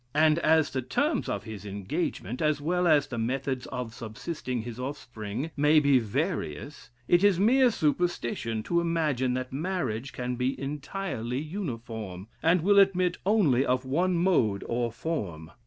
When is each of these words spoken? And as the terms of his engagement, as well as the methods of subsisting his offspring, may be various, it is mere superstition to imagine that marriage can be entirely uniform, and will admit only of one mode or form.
And 0.15 0.39
as 0.39 0.71
the 0.71 0.81
terms 0.81 1.29
of 1.29 1.43
his 1.43 1.63
engagement, 1.63 2.41
as 2.41 2.59
well 2.59 2.87
as 2.87 3.05
the 3.05 3.19
methods 3.19 3.67
of 3.67 3.93
subsisting 3.93 4.63
his 4.63 4.79
offspring, 4.79 5.51
may 5.55 5.79
be 5.79 5.99
various, 5.99 6.89
it 7.07 7.23
is 7.23 7.39
mere 7.39 7.69
superstition 7.69 8.63
to 8.63 8.81
imagine 8.81 9.35
that 9.35 9.53
marriage 9.53 10.11
can 10.11 10.37
be 10.37 10.59
entirely 10.59 11.37
uniform, 11.37 12.29
and 12.41 12.61
will 12.61 12.79
admit 12.79 13.19
only 13.27 13.63
of 13.63 13.85
one 13.85 14.15
mode 14.15 14.63
or 14.65 14.91
form. 14.91 15.51